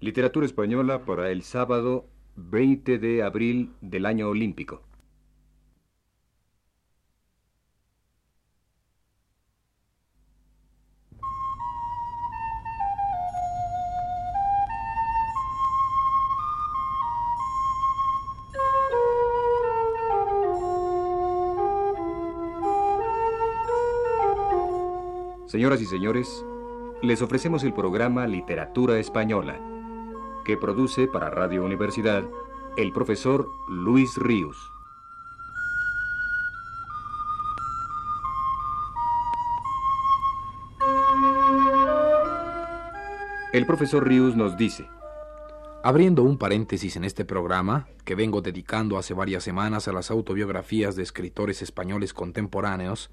Literatura 0.00 0.46
española 0.46 1.04
para 1.04 1.30
el 1.32 1.42
sábado 1.42 2.06
20 2.36 2.98
de 2.98 3.24
abril 3.24 3.72
del 3.80 4.06
año 4.06 4.28
olímpico. 4.28 4.82
Señoras 25.46 25.80
y 25.80 25.86
señores, 25.86 26.44
les 27.02 27.20
ofrecemos 27.20 27.64
el 27.64 27.72
programa 27.72 28.28
Literatura 28.28 28.98
Española, 28.98 29.58
que 30.48 30.56
produce 30.56 31.06
para 31.06 31.28
Radio 31.28 31.62
Universidad 31.62 32.24
el 32.78 32.90
profesor 32.90 33.50
Luis 33.68 34.16
Ríos. 34.16 34.56
El 43.52 43.66
profesor 43.66 44.08
Ríos 44.08 44.36
nos 44.36 44.56
dice, 44.56 44.88
Abriendo 45.82 46.22
un 46.22 46.38
paréntesis 46.38 46.96
en 46.96 47.04
este 47.04 47.26
programa, 47.26 47.86
que 48.06 48.14
vengo 48.14 48.40
dedicando 48.40 48.96
hace 48.96 49.12
varias 49.12 49.44
semanas 49.44 49.86
a 49.86 49.92
las 49.92 50.10
autobiografías 50.10 50.96
de 50.96 51.02
escritores 51.02 51.60
españoles 51.60 52.14
contemporáneos, 52.14 53.10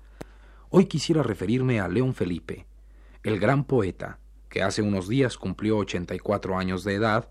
Hoy 0.70 0.86
quisiera 0.86 1.22
referirme 1.22 1.82
a 1.82 1.90
León 1.90 2.14
Felipe, 2.14 2.66
el 3.24 3.40
gran 3.40 3.66
poeta, 3.66 4.20
que 4.56 4.64
hace 4.64 4.82
unos 4.82 5.10
días 5.10 5.38
cumplió 5.38 5.78
84 5.80 6.58
años 6.58 6.86
de 6.86 6.94
edad, 6.94 7.28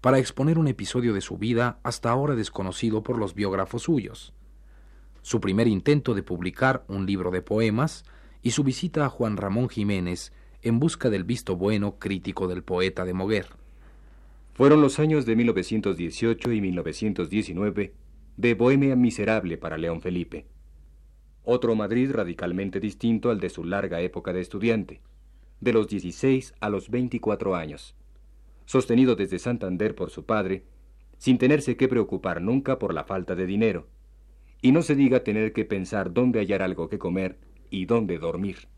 para 0.00 0.20
exponer 0.20 0.60
un 0.60 0.68
episodio 0.68 1.12
de 1.12 1.20
su 1.20 1.36
vida 1.36 1.80
hasta 1.82 2.08
ahora 2.08 2.36
desconocido 2.36 3.02
por 3.02 3.18
los 3.18 3.34
biógrafos 3.34 3.82
suyos. 3.82 4.32
Su 5.22 5.40
primer 5.40 5.66
intento 5.66 6.14
de 6.14 6.22
publicar 6.22 6.84
un 6.86 7.04
libro 7.04 7.32
de 7.32 7.42
poemas 7.42 8.04
y 8.42 8.52
su 8.52 8.62
visita 8.62 9.04
a 9.04 9.08
Juan 9.08 9.36
Ramón 9.36 9.68
Jiménez 9.68 10.32
en 10.62 10.78
busca 10.78 11.10
del 11.10 11.24
visto 11.24 11.56
bueno 11.56 11.98
crítico 11.98 12.46
del 12.46 12.62
poeta 12.62 13.04
de 13.04 13.12
Moguer. 13.12 13.48
Fueron 14.54 14.80
los 14.80 15.00
años 15.00 15.26
de 15.26 15.34
1918 15.34 16.52
y 16.52 16.60
1919 16.60 17.92
de 18.36 18.54
Bohemia 18.54 18.94
miserable 18.94 19.58
para 19.58 19.78
León 19.78 20.00
Felipe 20.00 20.46
otro 21.50 21.74
Madrid 21.74 22.10
radicalmente 22.12 22.78
distinto 22.78 23.30
al 23.30 23.40
de 23.40 23.48
su 23.48 23.64
larga 23.64 24.02
época 24.02 24.34
de 24.34 24.42
estudiante, 24.42 25.00
de 25.60 25.72
los 25.72 25.88
16 25.88 26.54
a 26.60 26.68
los 26.68 26.90
24 26.90 27.54
años, 27.54 27.94
sostenido 28.64 29.16
desde 29.16 29.38
Santander 29.38 29.94
por 29.94 30.10
su 30.10 30.24
padre, 30.24 30.64
sin 31.18 31.38
tenerse 31.38 31.76
que 31.76 31.88
preocupar 31.88 32.40
nunca 32.40 32.78
por 32.78 32.94
la 32.94 33.04
falta 33.04 33.34
de 33.34 33.46
dinero, 33.46 33.88
y 34.62 34.72
no 34.72 34.82
se 34.82 34.94
diga 34.94 35.24
tener 35.24 35.52
que 35.52 35.64
pensar 35.64 36.12
dónde 36.12 36.40
hallar 36.40 36.62
algo 36.62 36.88
que 36.88 36.98
comer 36.98 37.38
y 37.70 37.86
dónde 37.86 38.18
dormir. 38.18 38.68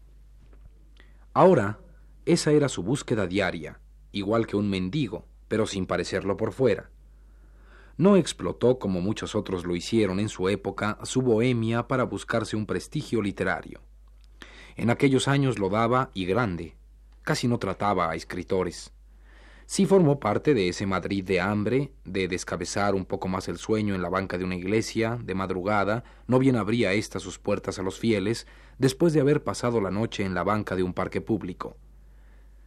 Ahora, 1.33 1.79
esa 2.27 2.53
era 2.53 2.69
su 2.69 2.83
búsqueda 2.83 3.27
diaria, 3.27 3.81
igual 4.13 4.47
que 4.47 4.57
un 4.57 4.69
mendigo, 4.69 5.27
pero 5.49 5.67
sin 5.67 5.87
parecerlo 5.87 6.37
por 6.37 6.53
fuera 6.53 6.91
no 8.01 8.17
explotó, 8.17 8.79
como 8.79 9.03
muchos 9.03 9.35
otros 9.35 9.67
lo 9.67 9.77
hicieron 9.77 10.21
en 10.21 10.31
su 10.31 10.49
época, 10.49 10.99
su 11.03 11.21
bohemia 11.21 11.87
para 11.87 12.05
buscarse 12.05 12.57
un 12.57 12.65
prestigio 12.65 13.21
literario. 13.21 13.83
En 14.81 14.89
aquellos 14.89 15.29
años 15.29 15.59
lo 15.59 15.69
daba 15.69 16.11
y 16.15 16.25
grande. 16.25 16.75
Casi 17.21 17.47
no 17.47 17.59
trataba 17.59 18.11
a 18.11 18.15
escritores. 18.15 18.95
Sí 19.67 19.85
formó 19.85 20.19
parte 20.19 20.55
de 20.55 20.71
ese 20.71 20.87
Madrid 20.87 21.23
de 21.23 21.39
hambre, 21.39 21.93
de 22.07 22.29
descabezar 22.29 22.95
un 22.95 23.05
poco 23.05 23.29
más 23.29 23.49
el 23.49 23.59
sueño 23.59 23.95
en 23.95 24.01
la 24.01 24.09
banca 24.09 24.39
de 24.39 24.45
una 24.45 24.57
iglesia, 24.57 25.19
de 25.23 25.35
madrugada, 25.35 26.05
no 26.27 26.39
bien 26.39 26.57
abría 26.57 26.95
ésta 26.95 27.21
sus 27.21 27.39
puertas 27.39 27.79
a 27.79 27.83
los 27.83 27.99
fieles, 27.99 28.47
después 28.79 29.13
de 29.13 29.21
haber 29.21 29.45
pasado 29.45 29.83
la 29.83 29.91
noche 29.91 30.25
en 30.25 30.33
la 30.33 30.45
banca 30.45 30.75
de 30.77 30.83
un 30.83 30.95
parque 30.95 31.21
público. 31.21 31.77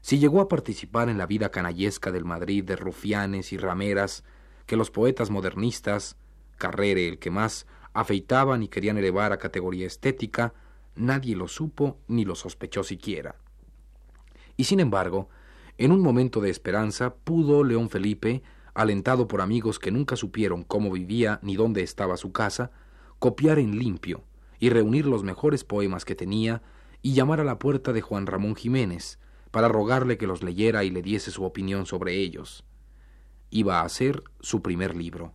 Si 0.01 0.19
llegó 0.19 0.39
a 0.39 0.47
participar 0.47 1.09
en 1.09 1.17
la 1.17 1.25
vida 1.25 1.49
canallesca 1.49 2.11
del 2.11 2.25
Madrid 2.25 2.63
de 2.63 2.75
rufianes 2.75 3.51
y 3.53 3.57
rameras, 3.57 4.23
que 4.67 4.75
los 4.75 4.91
poetas 4.91 5.31
modernistas, 5.31 6.15
Carrere 6.59 7.07
el 7.07 7.17
que 7.17 7.31
más, 7.31 7.65
afeitaban 7.91 8.61
y 8.61 8.67
querían 8.67 8.99
elevar 8.99 9.33
a 9.33 9.39
categoría 9.39 9.87
estética, 9.87 10.53
nadie 10.95 11.35
lo 11.35 11.47
supo 11.47 11.99
ni 12.07 12.25
lo 12.25 12.35
sospechó 12.35 12.83
siquiera. 12.83 13.35
Y 14.57 14.65
sin 14.65 14.79
embargo, 14.79 15.29
en 15.77 15.91
un 15.91 16.01
momento 16.01 16.41
de 16.41 16.49
esperanza 16.49 17.15
pudo 17.15 17.63
León 17.63 17.89
Felipe, 17.89 18.43
alentado 18.73 19.27
por 19.27 19.41
amigos 19.41 19.79
que 19.79 19.91
nunca 19.91 20.15
supieron 20.15 20.63
cómo 20.63 20.91
vivía 20.91 21.39
ni 21.41 21.55
dónde 21.55 21.81
estaba 21.81 22.17
su 22.17 22.31
casa, 22.31 22.71
copiar 23.19 23.59
en 23.59 23.77
limpio 23.77 24.23
y 24.59 24.69
reunir 24.69 25.05
los 25.05 25.23
mejores 25.23 25.63
poemas 25.63 26.05
que 26.05 26.15
tenía 26.15 26.61
y 27.01 27.13
llamar 27.13 27.39
a 27.39 27.43
la 27.43 27.59
puerta 27.59 27.93
de 27.93 28.01
Juan 28.01 28.27
Ramón 28.27 28.55
Jiménez 28.55 29.19
para 29.51 29.67
rogarle 29.67 30.17
que 30.17 30.27
los 30.27 30.43
leyera 30.43 30.83
y 30.83 30.89
le 30.89 31.01
diese 31.01 31.31
su 31.31 31.43
opinión 31.43 31.85
sobre 31.85 32.15
ellos 32.15 32.63
iba 33.53 33.81
a 33.81 33.89
ser 33.89 34.23
su 34.39 34.63
primer 34.63 34.95
libro. 34.95 35.31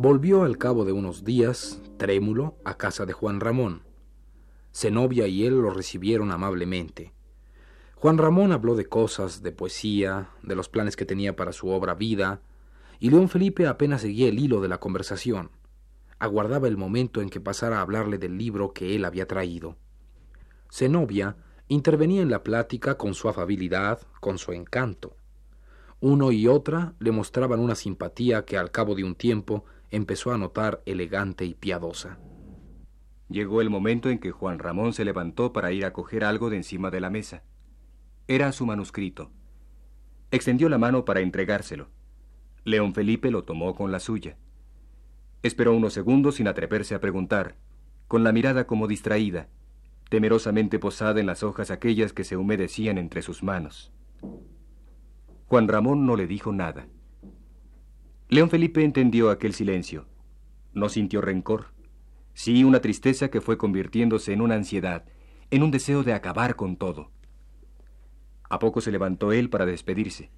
Volvió 0.00 0.44
al 0.44 0.58
cabo 0.58 0.84
de 0.84 0.92
unos 0.92 1.24
días, 1.24 1.82
trémulo, 1.96 2.54
a 2.64 2.76
casa 2.76 3.04
de 3.04 3.12
Juan 3.12 3.40
Ramón. 3.40 3.82
Zenobia 4.72 5.26
y 5.26 5.44
él 5.44 5.60
lo 5.60 5.70
recibieron 5.70 6.30
amablemente. 6.30 7.12
Juan 7.96 8.16
Ramón 8.16 8.52
habló 8.52 8.76
de 8.76 8.86
cosas, 8.86 9.42
de 9.42 9.50
poesía, 9.50 10.30
de 10.44 10.54
los 10.54 10.68
planes 10.68 10.94
que 10.94 11.04
tenía 11.04 11.34
para 11.34 11.50
su 11.50 11.70
obra 11.70 11.94
Vida, 11.94 12.42
y 13.00 13.10
León 13.10 13.28
Felipe 13.28 13.66
apenas 13.66 14.02
seguía 14.02 14.28
el 14.28 14.38
hilo 14.38 14.60
de 14.60 14.68
la 14.68 14.78
conversación. 14.78 15.50
Aguardaba 16.20 16.68
el 16.68 16.76
momento 16.76 17.20
en 17.20 17.28
que 17.28 17.40
pasara 17.40 17.78
a 17.78 17.82
hablarle 17.82 18.18
del 18.18 18.38
libro 18.38 18.72
que 18.72 18.94
él 18.94 19.04
había 19.04 19.26
traído. 19.26 19.74
Zenobia 20.70 21.34
intervenía 21.66 22.22
en 22.22 22.30
la 22.30 22.44
plática 22.44 22.96
con 22.96 23.14
su 23.14 23.28
afabilidad, 23.28 23.98
con 24.20 24.38
su 24.38 24.52
encanto. 24.52 25.16
Uno 25.98 26.30
y 26.30 26.46
otra 26.46 26.94
le 27.00 27.10
mostraban 27.10 27.58
una 27.58 27.74
simpatía 27.74 28.44
que 28.44 28.56
al 28.56 28.70
cabo 28.70 28.94
de 28.94 29.02
un 29.02 29.16
tiempo 29.16 29.64
empezó 29.90 30.32
a 30.32 30.38
notar 30.38 30.82
elegante 30.86 31.44
y 31.44 31.54
piadosa. 31.54 32.18
Llegó 33.28 33.60
el 33.60 33.70
momento 33.70 34.08
en 34.08 34.18
que 34.18 34.30
Juan 34.30 34.58
Ramón 34.58 34.92
se 34.92 35.04
levantó 35.04 35.52
para 35.52 35.72
ir 35.72 35.84
a 35.84 35.92
coger 35.92 36.24
algo 36.24 36.50
de 36.50 36.56
encima 36.56 36.90
de 36.90 37.00
la 37.00 37.10
mesa. 37.10 37.42
Era 38.26 38.52
su 38.52 38.64
manuscrito. 38.66 39.30
Extendió 40.30 40.68
la 40.68 40.78
mano 40.78 41.04
para 41.04 41.20
entregárselo. 41.20 41.88
León 42.64 42.94
Felipe 42.94 43.30
lo 43.30 43.44
tomó 43.44 43.74
con 43.74 43.92
la 43.92 44.00
suya. 44.00 44.36
Esperó 45.42 45.74
unos 45.74 45.92
segundos 45.92 46.36
sin 46.36 46.48
atreverse 46.48 46.94
a 46.94 47.00
preguntar, 47.00 47.56
con 48.08 48.24
la 48.24 48.32
mirada 48.32 48.66
como 48.66 48.86
distraída, 48.86 49.48
temerosamente 50.08 50.78
posada 50.78 51.20
en 51.20 51.26
las 51.26 51.42
hojas 51.42 51.70
aquellas 51.70 52.12
que 52.12 52.24
se 52.24 52.36
humedecían 52.36 52.98
entre 52.98 53.22
sus 53.22 53.42
manos. 53.42 53.92
Juan 55.46 55.68
Ramón 55.68 56.06
no 56.06 56.16
le 56.16 56.26
dijo 56.26 56.52
nada. 56.52 56.88
León 58.30 58.50
Felipe 58.50 58.84
entendió 58.84 59.30
aquel 59.30 59.54
silencio. 59.54 60.04
No 60.74 60.90
sintió 60.90 61.22
rencor, 61.22 61.68
sí 62.34 62.62
una 62.62 62.80
tristeza 62.80 63.30
que 63.30 63.40
fue 63.40 63.56
convirtiéndose 63.56 64.34
en 64.34 64.42
una 64.42 64.54
ansiedad, 64.54 65.06
en 65.50 65.62
un 65.62 65.70
deseo 65.70 66.02
de 66.02 66.12
acabar 66.12 66.54
con 66.54 66.76
todo. 66.76 67.10
A 68.50 68.58
poco 68.58 68.82
se 68.82 68.92
levantó 68.92 69.32
él 69.32 69.48
para 69.48 69.64
despedirse. 69.64 70.30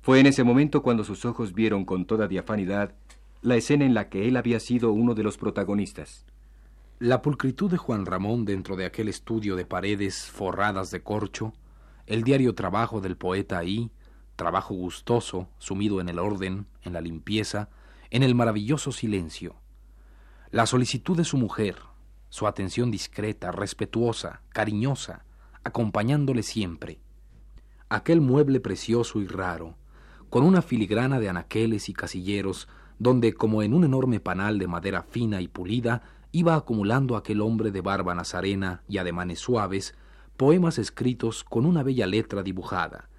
Fue 0.00 0.20
en 0.20 0.26
ese 0.26 0.44
momento 0.44 0.82
cuando 0.82 1.02
sus 1.02 1.24
ojos 1.24 1.54
vieron 1.54 1.84
con 1.84 2.06
toda 2.06 2.28
diafanidad 2.28 2.94
la 3.40 3.56
escena 3.56 3.84
en 3.84 3.94
la 3.94 4.08
que 4.08 4.28
él 4.28 4.36
había 4.36 4.60
sido 4.60 4.92
uno 4.92 5.14
de 5.14 5.24
los 5.24 5.38
protagonistas. 5.38 6.24
La 7.00 7.20
pulcritud 7.20 7.68
de 7.68 7.78
Juan 7.78 8.06
Ramón 8.06 8.44
dentro 8.44 8.76
de 8.76 8.84
aquel 8.84 9.08
estudio 9.08 9.56
de 9.56 9.66
paredes 9.66 10.30
forradas 10.30 10.92
de 10.92 11.02
corcho, 11.02 11.52
el 12.06 12.22
diario 12.22 12.54
trabajo 12.54 13.00
del 13.00 13.16
poeta 13.16 13.58
ahí, 13.58 13.90
trabajo 14.36 14.74
gustoso, 14.74 15.48
sumido 15.58 16.00
en 16.00 16.08
el 16.08 16.18
orden, 16.18 16.66
en 16.82 16.92
la 16.92 17.00
limpieza, 17.00 17.68
en 18.10 18.22
el 18.22 18.34
maravilloso 18.34 18.92
silencio. 18.92 19.56
La 20.50 20.66
solicitud 20.66 21.16
de 21.16 21.24
su 21.24 21.38
mujer, 21.38 21.76
su 22.28 22.46
atención 22.46 22.90
discreta, 22.90 23.52
respetuosa, 23.52 24.42
cariñosa, 24.50 25.24
acompañándole 25.64 26.42
siempre 26.42 27.00
aquel 27.92 28.22
mueble 28.22 28.58
precioso 28.58 29.20
y 29.20 29.26
raro, 29.26 29.76
con 30.30 30.44
una 30.44 30.62
filigrana 30.62 31.20
de 31.20 31.28
anaqueles 31.28 31.90
y 31.90 31.92
casilleros, 31.92 32.66
donde, 32.98 33.34
como 33.34 33.62
en 33.62 33.74
un 33.74 33.84
enorme 33.84 34.18
panal 34.18 34.58
de 34.58 34.66
madera 34.66 35.02
fina 35.02 35.42
y 35.42 35.48
pulida, 35.48 36.02
iba 36.32 36.54
acumulando 36.54 37.16
aquel 37.16 37.42
hombre 37.42 37.70
de 37.70 37.82
barba 37.82 38.14
nazarena 38.14 38.82
y 38.88 38.96
ademanes 38.96 39.40
suaves, 39.40 39.94
poemas 40.38 40.78
escritos 40.78 41.44
con 41.44 41.66
una 41.66 41.82
bella 41.82 42.06
letra 42.06 42.42
dibujada, 42.42 43.10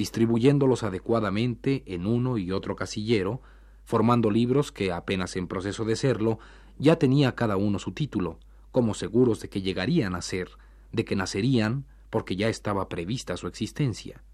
distribuyéndolos 0.00 0.82
adecuadamente 0.82 1.82
en 1.84 2.06
uno 2.06 2.38
y 2.38 2.52
otro 2.52 2.74
casillero, 2.74 3.42
formando 3.84 4.30
libros 4.30 4.72
que, 4.72 4.92
apenas 4.92 5.36
en 5.36 5.46
proceso 5.46 5.84
de 5.84 5.94
serlo, 5.94 6.38
ya 6.78 6.96
tenía 6.96 7.34
cada 7.34 7.58
uno 7.58 7.78
su 7.78 7.92
título, 7.92 8.38
como 8.72 8.94
seguros 8.94 9.42
de 9.42 9.50
que 9.50 9.60
llegarían 9.60 10.14
a 10.14 10.22
ser, 10.22 10.48
de 10.90 11.04
que 11.04 11.16
nacerían, 11.16 11.84
porque 12.08 12.34
ya 12.34 12.48
estaba 12.48 12.88
prevista 12.88 13.36
su 13.36 13.46
existencia. 13.46 14.24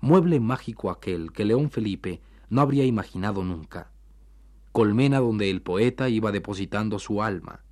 Mueble 0.00 0.38
mágico 0.38 0.92
aquel 0.92 1.32
que 1.32 1.44
León 1.44 1.70
Felipe 1.70 2.20
no 2.48 2.60
habría 2.60 2.84
imaginado 2.84 3.42
nunca. 3.42 3.90
Colmena 4.70 5.18
donde 5.18 5.50
el 5.50 5.62
poeta 5.62 6.08
iba 6.08 6.30
depositando 6.30 7.00
su 7.00 7.24
alma. 7.24 7.64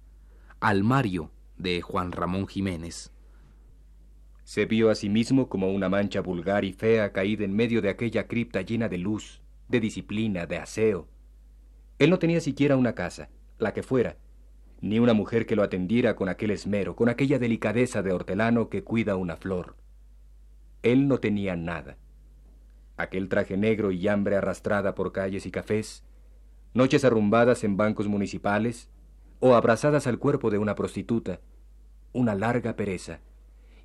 Almario 0.59 1.31
de 1.59 1.81
Juan 1.81 2.11
Ramón 2.11 2.49
Jiménez. 2.49 3.13
Se 4.49 4.65
vio 4.65 4.89
a 4.89 4.95
sí 4.95 5.11
mismo 5.11 5.51
como 5.51 5.71
una 5.71 5.91
mancha 5.91 6.23
vulgar 6.23 6.65
y 6.65 6.73
fea 6.73 7.13
caída 7.13 7.45
en 7.45 7.55
medio 7.55 7.83
de 7.83 7.91
aquella 7.91 8.27
cripta 8.27 8.63
llena 8.63 8.89
de 8.89 8.97
luz, 8.97 9.43
de 9.69 9.79
disciplina, 9.79 10.47
de 10.47 10.57
aseo. 10.57 11.07
Él 11.99 12.09
no 12.09 12.19
tenía 12.19 12.41
siquiera 12.41 12.79
una 12.79 12.95
casa, 12.95 13.29
la 13.59 13.75
que 13.75 13.83
fuera, 13.83 14.17
ni 14.81 15.01
una 15.01 15.13
mujer 15.13 15.45
que 15.45 15.55
lo 15.55 15.63
atendiera 15.63 16.17
con 16.17 16.31
aquel 16.31 16.51
esmero, 16.51 16.97
con 16.97 17.11
aquella 17.11 17.39
delicadeza 17.39 18.01
de 18.01 18.11
hortelano 18.11 18.71
que 18.71 18.83
cuida 18.83 19.17
una 19.17 19.37
flor. 19.37 19.77
Él 20.83 21.09
no 21.09 21.19
tenía 21.19 21.55
nada. 21.55 21.99
Aquel 22.97 23.29
traje 23.29 23.59
negro 23.59 23.93
y 23.93 24.09
hambre 24.09 24.37
arrastrada 24.37 24.95
por 24.95 25.13
calles 25.13 25.45
y 25.45 25.51
cafés, 25.51 26.05
noches 26.73 27.05
arrumbadas 27.05 27.65
en 27.65 27.77
bancos 27.77 28.09
municipales, 28.09 28.89
o 29.41 29.55
abrazadas 29.55 30.07
al 30.07 30.19
cuerpo 30.19 30.51
de 30.51 30.57
una 30.57 30.75
prostituta, 30.75 31.39
una 32.15 32.35
larga 32.35 32.77
pereza, 32.77 33.21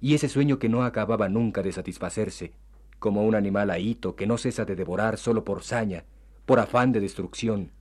y 0.04 0.16
ese 0.16 0.28
sueño 0.28 0.60
que 0.60 0.68
no 0.68 0.84
acababa 0.84 1.30
nunca 1.30 1.62
de 1.64 1.72
satisfacerse, 1.72 2.52
como 3.00 3.24
un 3.24 3.36
animal 3.36 3.70
ahito 3.70 4.18
que 4.18 4.28
no 4.28 4.38
cesa 4.38 4.66
de 4.66 4.76
devorar 4.76 5.18
solo 5.18 5.46
por 5.46 5.64
saña, 5.64 6.04
por 6.46 6.60
afán 6.60 6.92
de 6.92 7.00
destrucción, 7.00 7.72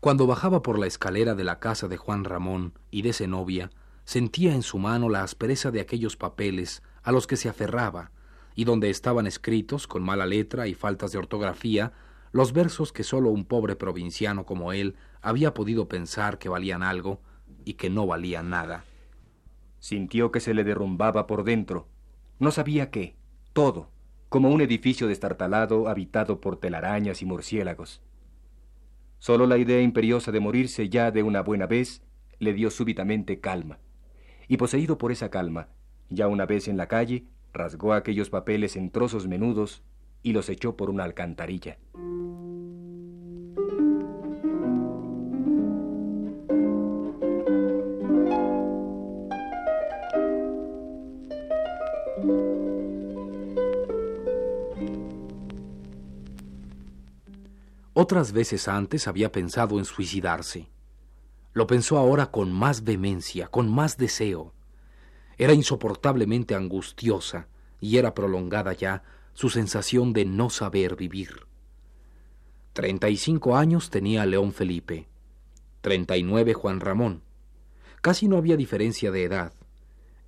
cuando 0.00 0.26
bajaba 0.26 0.62
por 0.62 0.78
la 0.78 0.86
escalera 0.86 1.34
de 1.34 1.44
la 1.44 1.58
casa 1.58 1.86
de 1.86 1.98
Juan 1.98 2.24
Ramón 2.24 2.72
y 2.90 3.02
de 3.02 3.12
Zenobia, 3.12 3.70
sentía 4.06 4.54
en 4.54 4.62
su 4.62 4.78
mano 4.78 5.10
la 5.10 5.22
aspereza 5.22 5.70
de 5.70 5.82
aquellos 5.82 6.16
papeles 6.16 6.82
a 7.02 7.12
los 7.12 7.26
que 7.26 7.36
se 7.36 7.50
aferraba, 7.50 8.12
y 8.54 8.64
donde 8.64 8.88
estaban 8.88 9.26
escritos, 9.26 9.86
con 9.86 10.02
mala 10.02 10.24
letra 10.24 10.68
y 10.68 10.72
faltas 10.72 11.12
de 11.12 11.18
ortografía, 11.18 11.92
los 12.32 12.54
versos 12.54 12.94
que 12.94 13.04
sólo 13.04 13.28
un 13.28 13.44
pobre 13.44 13.76
provinciano 13.76 14.46
como 14.46 14.72
él 14.72 14.96
había 15.20 15.52
podido 15.52 15.86
pensar 15.86 16.38
que 16.38 16.48
valían 16.48 16.82
algo 16.82 17.20
y 17.66 17.74
que 17.74 17.90
no 17.90 18.06
valían 18.06 18.48
nada. 18.48 18.86
Sintió 19.78 20.32
que 20.32 20.40
se 20.40 20.54
le 20.54 20.64
derrumbaba 20.64 21.26
por 21.26 21.44
dentro. 21.44 21.88
No 22.38 22.50
sabía 22.50 22.90
qué, 22.90 23.16
todo, 23.52 23.90
como 24.28 24.50
un 24.50 24.60
edificio 24.60 25.06
destartalado 25.06 25.88
habitado 25.88 26.40
por 26.40 26.56
telarañas 26.56 27.22
y 27.22 27.24
murciélagos. 27.24 28.02
Solo 29.18 29.46
la 29.46 29.58
idea 29.58 29.80
imperiosa 29.80 30.30
de 30.32 30.40
morirse 30.40 30.88
ya 30.88 31.10
de 31.10 31.22
una 31.22 31.42
buena 31.42 31.66
vez 31.66 32.02
le 32.38 32.52
dio 32.52 32.70
súbitamente 32.70 33.40
calma. 33.40 33.78
Y 34.46 34.56
poseído 34.56 34.98
por 34.98 35.12
esa 35.12 35.30
calma, 35.30 35.68
ya 36.08 36.28
una 36.28 36.46
vez 36.46 36.68
en 36.68 36.76
la 36.76 36.86
calle, 36.86 37.24
rasgó 37.52 37.92
aquellos 37.92 38.30
papeles 38.30 38.76
en 38.76 38.90
trozos 38.90 39.26
menudos 39.26 39.82
y 40.22 40.32
los 40.32 40.48
echó 40.48 40.76
por 40.76 40.90
una 40.90 41.04
alcantarilla. 41.04 41.78
Otras 58.00 58.30
veces 58.30 58.68
antes 58.68 59.08
había 59.08 59.32
pensado 59.32 59.78
en 59.78 59.84
suicidarse. 59.84 60.68
Lo 61.52 61.66
pensó 61.66 61.98
ahora 61.98 62.30
con 62.30 62.52
más 62.52 62.84
vehemencia, 62.84 63.48
con 63.48 63.68
más 63.68 63.96
deseo. 63.96 64.54
Era 65.36 65.52
insoportablemente 65.52 66.54
angustiosa 66.54 67.48
y 67.80 67.96
era 67.96 68.14
prolongada 68.14 68.72
ya 68.72 69.02
su 69.34 69.50
sensación 69.50 70.12
de 70.12 70.24
no 70.24 70.48
saber 70.48 70.94
vivir. 70.94 71.46
Treinta 72.72 73.08
y 73.08 73.16
cinco 73.16 73.56
años 73.56 73.90
tenía 73.90 74.24
León 74.26 74.52
Felipe, 74.52 75.08
treinta 75.80 76.16
y 76.16 76.22
nueve 76.22 76.54
Juan 76.54 76.78
Ramón. 76.78 77.22
Casi 78.00 78.28
no 78.28 78.36
había 78.36 78.56
diferencia 78.56 79.10
de 79.10 79.24
edad. 79.24 79.52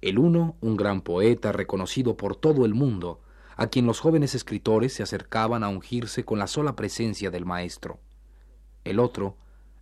El 0.00 0.18
uno, 0.18 0.56
un 0.60 0.76
gran 0.76 1.02
poeta 1.02 1.52
reconocido 1.52 2.16
por 2.16 2.36
todo 2.36 2.64
el 2.64 2.74
mundo, 2.74 3.20
a 3.56 3.66
quien 3.66 3.86
los 3.86 4.00
jóvenes 4.00 4.34
escritores 4.34 4.94
se 4.94 5.02
acercaban 5.02 5.62
a 5.62 5.68
ungirse 5.68 6.24
con 6.24 6.38
la 6.38 6.46
sola 6.46 6.74
presencia 6.74 7.30
del 7.30 7.44
maestro. 7.44 8.00
El 8.84 8.98
otro 8.98 9.36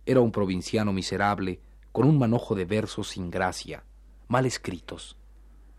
era 0.05 0.19
un 0.19 0.31
provinciano 0.31 0.91
miserable, 0.91 1.61
con 1.93 2.05
un 2.07 2.19
manojo 2.19 2.55
de 2.55 2.65
versos 2.65 3.09
sin 3.09 3.31
gracia, 3.31 3.85
mal 4.27 4.45
escritos. 4.45 5.17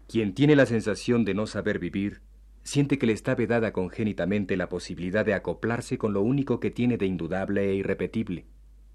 Quien 0.08 0.34
tiene 0.34 0.56
la 0.56 0.66
sensación 0.66 1.24
de 1.24 1.34
no 1.34 1.46
saber 1.46 1.78
vivir, 1.78 2.22
siente 2.62 2.98
que 2.98 3.06
le 3.06 3.12
está 3.12 3.34
vedada 3.34 3.72
congénitamente 3.72 4.56
la 4.56 4.68
posibilidad 4.68 5.24
de 5.24 5.34
acoplarse 5.34 5.98
con 5.98 6.12
lo 6.12 6.22
único 6.22 6.60
que 6.60 6.70
tiene 6.70 6.96
de 6.96 7.06
indudable 7.06 7.68
e 7.70 7.74
irrepetible, 7.74 8.46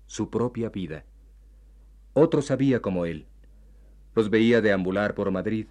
su 0.08 0.30
propia 0.30 0.70
vida. 0.70 1.06
Otro 2.14 2.42
sabía 2.42 2.82
como 2.82 3.06
él. 3.06 3.28
Los 4.16 4.30
veía 4.30 4.62
deambular 4.62 5.14
por 5.14 5.30
Madrid, 5.30 5.68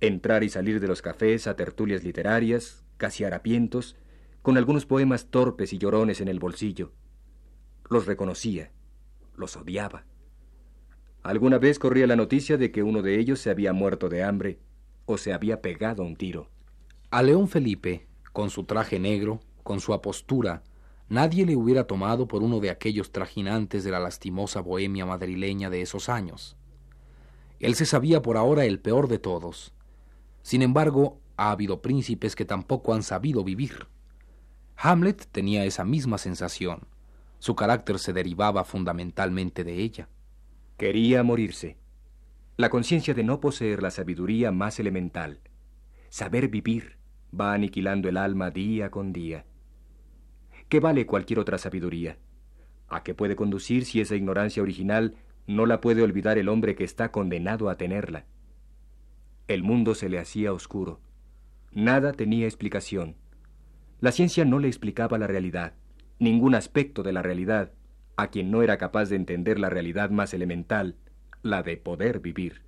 entrar 0.00 0.44
y 0.44 0.48
salir 0.48 0.80
de 0.80 0.88
los 0.88 1.02
cafés 1.02 1.46
a 1.46 1.56
tertulias 1.56 2.04
literarias, 2.04 2.84
casi 2.98 3.24
harapientos, 3.24 3.96
con 4.42 4.56
algunos 4.56 4.86
poemas 4.86 5.26
torpes 5.26 5.72
y 5.72 5.78
llorones 5.78 6.20
en 6.20 6.28
el 6.28 6.38
bolsillo. 6.38 6.92
Los 7.88 8.06
reconocía, 8.06 8.70
los 9.36 9.56
odiaba. 9.56 10.04
Alguna 11.22 11.58
vez 11.58 11.78
corría 11.78 12.06
la 12.06 12.16
noticia 12.16 12.56
de 12.56 12.70
que 12.70 12.82
uno 12.82 13.02
de 13.02 13.18
ellos 13.18 13.40
se 13.40 13.50
había 13.50 13.72
muerto 13.72 14.08
de 14.08 14.22
hambre 14.22 14.58
o 15.04 15.18
se 15.18 15.32
había 15.32 15.60
pegado 15.60 16.02
un 16.02 16.16
tiro. 16.16 16.48
A 17.10 17.22
León 17.22 17.48
Felipe, 17.48 18.06
con 18.32 18.50
su 18.50 18.64
traje 18.64 18.98
negro, 18.98 19.40
con 19.62 19.80
su 19.80 19.92
apostura, 19.92 20.62
nadie 21.08 21.44
le 21.44 21.56
hubiera 21.56 21.84
tomado 21.84 22.28
por 22.28 22.42
uno 22.42 22.60
de 22.60 22.70
aquellos 22.70 23.10
trajinantes 23.10 23.84
de 23.84 23.90
la 23.90 24.00
lastimosa 24.00 24.60
bohemia 24.60 25.04
madrileña 25.04 25.68
de 25.68 25.82
esos 25.82 26.08
años. 26.08 26.56
Él 27.60 27.76
se 27.76 27.86
sabía 27.86 28.20
por 28.22 28.36
ahora 28.36 28.64
el 28.64 28.80
peor 28.80 29.06
de 29.06 29.18
todos, 29.18 29.72
sin 30.42 30.62
embargo, 30.62 31.20
ha 31.36 31.50
habido 31.50 31.82
príncipes 31.82 32.34
que 32.34 32.44
tampoco 32.44 32.94
han 32.94 33.02
sabido 33.02 33.44
vivir. 33.44 33.86
Hamlet 34.76 35.26
tenía 35.30 35.64
esa 35.64 35.84
misma 35.84 36.18
sensación. 36.18 36.86
Su 37.38 37.54
carácter 37.54 37.98
se 37.98 38.12
derivaba 38.12 38.64
fundamentalmente 38.64 39.64
de 39.64 39.76
ella. 39.76 40.08
Quería 40.76 41.22
morirse. 41.22 41.76
La 42.56 42.70
conciencia 42.70 43.14
de 43.14 43.24
no 43.24 43.40
poseer 43.40 43.82
la 43.82 43.90
sabiduría 43.90 44.52
más 44.52 44.78
elemental, 44.80 45.40
saber 46.08 46.48
vivir, 46.48 46.98
va 47.38 47.54
aniquilando 47.54 48.08
el 48.08 48.16
alma 48.16 48.50
día 48.50 48.90
con 48.90 49.12
día. 49.12 49.46
¿Qué 50.68 50.80
vale 50.80 51.06
cualquier 51.06 51.38
otra 51.38 51.58
sabiduría? 51.58 52.18
¿A 52.88 53.02
qué 53.02 53.14
puede 53.14 53.36
conducir 53.36 53.84
si 53.86 54.00
esa 54.00 54.14
ignorancia 54.14 54.62
original 54.62 55.16
no 55.50 55.66
la 55.66 55.80
puede 55.80 56.02
olvidar 56.02 56.38
el 56.38 56.48
hombre 56.48 56.76
que 56.76 56.84
está 56.84 57.10
condenado 57.10 57.70
a 57.70 57.76
tenerla? 57.76 58.24
El 59.48 59.64
mundo 59.64 59.96
se 59.96 60.08
le 60.08 60.20
hacía 60.20 60.52
oscuro. 60.52 61.00
Nada 61.72 62.12
tenía 62.12 62.46
explicación. 62.46 63.16
La 63.98 64.12
ciencia 64.12 64.44
no 64.44 64.60
le 64.60 64.68
explicaba 64.68 65.18
la 65.18 65.26
realidad, 65.26 65.74
ningún 66.20 66.54
aspecto 66.54 67.02
de 67.02 67.12
la 67.12 67.22
realidad, 67.22 67.72
a 68.16 68.28
quien 68.28 68.52
no 68.52 68.62
era 68.62 68.78
capaz 68.78 69.08
de 69.08 69.16
entender 69.16 69.58
la 69.58 69.70
realidad 69.70 70.10
más 70.10 70.34
elemental, 70.34 70.96
la 71.42 71.64
de 71.64 71.76
poder 71.76 72.20
vivir. 72.20 72.62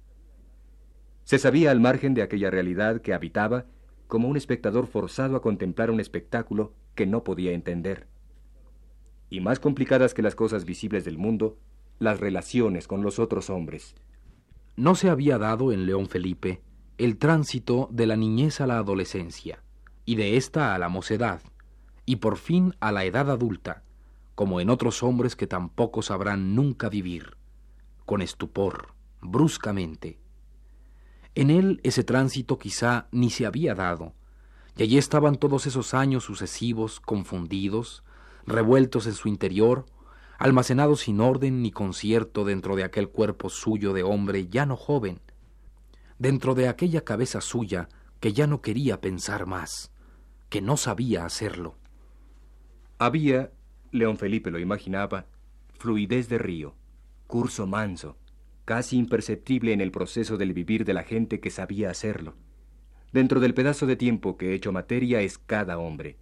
Se 1.23 1.39
sabía 1.39 1.71
al 1.71 1.79
margen 1.79 2.15
de 2.15 2.23
aquella 2.23 2.51
realidad 2.51 3.01
que 3.01 3.15
habitaba 3.15 3.67
como 4.09 4.27
un 4.29 4.37
espectador 4.37 4.89
forzado 4.89 5.37
a 5.37 5.43
contemplar 5.43 5.91
un 5.91 6.01
espectáculo 6.01 6.75
que 6.97 7.07
no 7.07 7.23
podía 7.23 7.53
entender. 7.53 8.09
Y 9.31 9.41
más 9.41 9.61
complicadas 9.61 10.15
que 10.15 10.23
las 10.23 10.35
cosas 10.35 10.65
visibles 10.65 11.05
del 11.05 11.17
mundo, 11.17 11.59
las 11.99 12.21
relaciones 12.21 12.89
con 12.89 13.03
los 13.03 13.19
otros 13.19 13.51
hombres. 13.51 13.95
No 14.77 14.95
se 14.95 15.11
había 15.11 15.39
dado 15.39 15.73
en 15.73 15.87
León 15.87 16.09
Felipe 16.09 16.63
el 16.99 17.19
tránsito 17.19 17.89
de 17.91 18.07
la 18.07 18.17
niñez 18.17 18.61
a 18.61 18.67
la 18.67 18.79
adolescencia, 18.79 19.63
y 20.05 20.17
de 20.17 20.37
ésta 20.37 20.75
a 20.75 20.79
la 20.79 20.89
mocedad, 20.89 21.43
y 22.05 22.17
por 22.17 22.37
fin 22.37 22.75
a 22.81 22.93
la 22.93 23.05
edad 23.05 23.31
adulta, 23.31 23.83
como 24.35 24.61
en 24.61 24.71
otros 24.71 25.03
hombres 25.03 25.37
que 25.37 25.47
tampoco 25.47 26.03
sabrán 26.03 26.55
nunca 26.55 26.89
vivir, 26.89 27.37
con 28.05 28.23
estupor, 28.23 28.95
bruscamente. 29.21 30.19
En 31.35 31.51
él 31.51 31.81
ese 31.83 32.05
tránsito 32.05 32.59
quizá 32.59 33.09
ni 33.11 33.31
se 33.31 33.47
había 33.47 33.75
dado, 33.75 34.15
y 34.77 34.83
allí 34.83 34.99
estaban 34.99 35.37
todos 35.37 35.67
esos 35.67 35.95
años 35.95 36.25
sucesivos, 36.25 37.01
confundidos, 37.01 38.05
revueltos 38.47 39.07
en 39.07 39.15
su 39.15 39.29
interior, 39.29 39.87
almacenados 40.43 41.03
sin 41.03 41.21
orden 41.21 41.63
ni 41.63 41.71
concierto 41.71 42.45
dentro 42.45 42.75
de 42.75 42.83
aquel 42.83 43.09
cuerpo 43.09 43.49
suyo 43.49 43.93
de 43.93 44.03
hombre 44.03 44.49
ya 44.49 44.67
no 44.67 44.77
joven, 44.77 45.21
dentro 46.19 46.57
de 46.57 46.67
aquella 46.67 47.03
cabeza 47.03 47.41
suya 47.41 47.89
que 48.19 48.33
ya 48.33 48.49
no 48.49 48.61
quería 48.61 49.01
pensar 49.01 49.47
más, 49.47 49.93
que 50.49 50.61
no 50.61 50.77
sabía 50.77 51.25
hacerlo. 51.25 51.77
Había, 52.99 53.53
León 53.93 54.17
Felipe 54.17 54.51
lo 54.51 54.59
imaginaba, 54.59 55.27
fluidez 55.79 56.29
de 56.29 56.39
río, 56.39 56.75
curso 57.29 57.69
manso, 57.69 58.17
casi 58.65 58.97
imperceptible 58.97 59.73
en 59.73 59.81
el 59.81 59.93
proceso 59.93 60.39
del 60.39 60.55
vivir 60.55 60.85
de 60.85 60.95
la 60.95 61.05
gente 61.05 61.39
que 61.39 61.51
sabía 61.51 61.89
hacerlo, 61.89 62.35
dentro 63.13 63.39
del 63.39 63.55
pedazo 63.55 63.87
de 63.87 63.95
tiempo 63.95 64.37
que 64.37 64.55
hecho 64.55 64.73
materia 64.73 65.21
es 65.21 65.39
cada 65.39 65.79
hombre. 65.79 66.17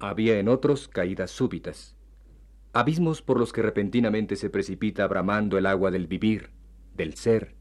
Había 0.00 0.40
en 0.40 0.48
otros 0.48 0.88
caídas 0.88 1.30
súbitas, 1.30 1.94
abismos 2.72 3.20
por 3.20 3.38
los 3.38 3.52
que 3.52 3.62
repentinamente 3.62 4.36
se 4.36 4.48
precipita 4.48 5.06
bramando 5.06 5.58
el 5.58 5.66
agua 5.66 5.90
del 5.90 6.06
vivir, 6.06 6.50
del 6.94 7.14
ser. 7.14 7.54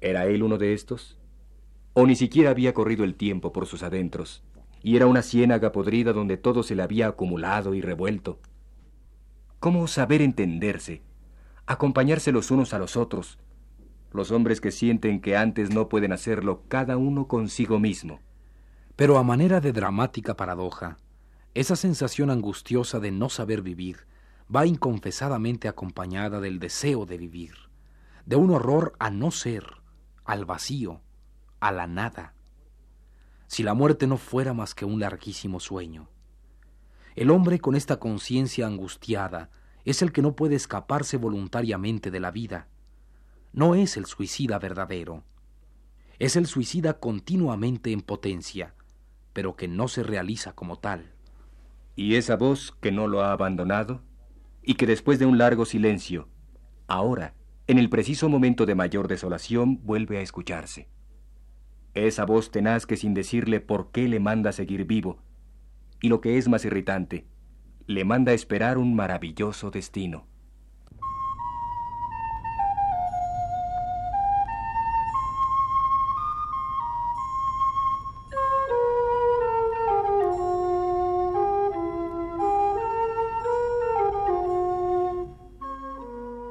¿Era 0.00 0.26
él 0.26 0.42
uno 0.42 0.56
de 0.58 0.72
estos? 0.72 1.18
¿O 1.94 2.06
ni 2.06 2.14
siquiera 2.14 2.50
había 2.50 2.74
corrido 2.74 3.04
el 3.04 3.16
tiempo 3.16 3.52
por 3.52 3.66
sus 3.66 3.82
adentros, 3.82 4.44
y 4.82 4.94
era 4.94 5.06
una 5.06 5.22
ciénaga 5.22 5.72
podrida 5.72 6.12
donde 6.12 6.36
todo 6.36 6.62
se 6.62 6.76
le 6.76 6.82
había 6.82 7.08
acumulado 7.08 7.74
y 7.74 7.80
revuelto? 7.80 8.38
¿Cómo 9.58 9.88
saber 9.88 10.22
entenderse, 10.22 11.02
acompañarse 11.66 12.30
los 12.30 12.52
unos 12.52 12.74
a 12.74 12.78
los 12.78 12.96
otros, 12.96 13.40
los 14.12 14.30
hombres 14.30 14.60
que 14.60 14.70
sienten 14.70 15.20
que 15.20 15.36
antes 15.36 15.74
no 15.74 15.88
pueden 15.88 16.12
hacerlo 16.12 16.62
cada 16.68 16.96
uno 16.96 17.26
consigo 17.26 17.80
mismo? 17.80 18.20
Pero 18.94 19.18
a 19.18 19.24
manera 19.24 19.60
de 19.60 19.72
dramática 19.72 20.36
paradoja, 20.36 20.98
esa 21.54 21.76
sensación 21.76 22.30
angustiosa 22.30 23.00
de 23.00 23.10
no 23.10 23.28
saber 23.28 23.62
vivir 23.62 24.06
va 24.54 24.66
inconfesadamente 24.66 25.68
acompañada 25.68 26.40
del 26.40 26.58
deseo 26.58 27.04
de 27.06 27.18
vivir, 27.18 27.54
de 28.26 28.36
un 28.36 28.50
horror 28.50 28.94
a 28.98 29.10
no 29.10 29.30
ser, 29.30 29.64
al 30.24 30.44
vacío, 30.44 31.00
a 31.60 31.72
la 31.72 31.86
nada. 31.86 32.34
Si 33.46 33.62
la 33.62 33.74
muerte 33.74 34.06
no 34.06 34.18
fuera 34.18 34.52
más 34.52 34.74
que 34.74 34.84
un 34.84 35.00
larguísimo 35.00 35.60
sueño. 35.60 36.08
El 37.16 37.30
hombre 37.30 37.58
con 37.58 37.74
esta 37.74 37.98
conciencia 37.98 38.66
angustiada 38.66 39.50
es 39.84 40.02
el 40.02 40.12
que 40.12 40.22
no 40.22 40.36
puede 40.36 40.54
escaparse 40.54 41.16
voluntariamente 41.16 42.10
de 42.10 42.20
la 42.20 42.30
vida. 42.30 42.68
No 43.52 43.74
es 43.74 43.96
el 43.96 44.06
suicida 44.06 44.58
verdadero. 44.58 45.24
Es 46.18 46.36
el 46.36 46.46
suicida 46.46 47.00
continuamente 47.00 47.92
en 47.92 48.02
potencia, 48.02 48.74
pero 49.32 49.56
que 49.56 49.66
no 49.66 49.88
se 49.88 50.02
realiza 50.02 50.52
como 50.52 50.78
tal. 50.78 51.12
¿Y 51.98 52.14
esa 52.14 52.36
voz 52.36 52.70
que 52.80 52.92
no 52.92 53.08
lo 53.08 53.24
ha 53.24 53.32
abandonado? 53.32 54.02
Y 54.62 54.74
que 54.74 54.86
después 54.86 55.18
de 55.18 55.26
un 55.26 55.36
largo 55.36 55.64
silencio, 55.64 56.28
ahora, 56.86 57.34
en 57.66 57.76
el 57.76 57.90
preciso 57.90 58.28
momento 58.28 58.66
de 58.66 58.76
mayor 58.76 59.08
desolación, 59.08 59.80
vuelve 59.82 60.18
a 60.18 60.20
escucharse. 60.20 60.86
Esa 61.94 62.24
voz 62.24 62.52
tenaz 62.52 62.86
que 62.86 62.96
sin 62.96 63.14
decirle 63.14 63.58
por 63.58 63.90
qué 63.90 64.06
le 64.06 64.20
manda 64.20 64.52
seguir 64.52 64.84
vivo, 64.84 65.18
y 66.00 66.08
lo 66.08 66.20
que 66.20 66.38
es 66.38 66.46
más 66.46 66.64
irritante, 66.64 67.26
le 67.88 68.04
manda 68.04 68.32
esperar 68.32 68.78
un 68.78 68.94
maravilloso 68.94 69.72
destino. 69.72 70.28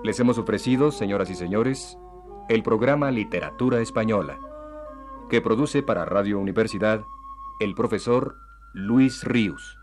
Les 0.07 0.21
hemos 0.21 0.37
ofrecido, 0.37 0.93
señoras 0.93 1.29
y 1.29 1.35
señores, 1.35 1.97
el 2.47 2.63
programa 2.63 3.11
Literatura 3.11 3.81
Española, 3.81 4.39
que 5.29 5.41
produce 5.41 5.83
para 5.83 6.05
Radio 6.05 6.39
Universidad 6.39 7.03
el 7.59 7.75
profesor 7.75 8.37
Luis 8.73 9.25
Ríos. 9.25 9.77